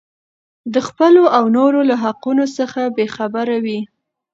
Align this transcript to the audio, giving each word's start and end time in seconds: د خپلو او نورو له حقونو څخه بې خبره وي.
د 0.73 0.75
خپلو 0.87 1.23
او 1.37 1.43
نورو 1.57 1.79
له 1.89 1.95
حقونو 2.03 2.45
څخه 2.57 2.81
بې 2.95 3.05
خبره 3.15 3.55
وي. 3.65 3.79